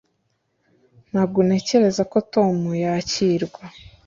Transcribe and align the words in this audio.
Ntabwo 1.09 1.39
ntekereza 1.47 2.01
ko 2.11 2.17
Tom 2.33 2.55
yakirwa 2.83 3.63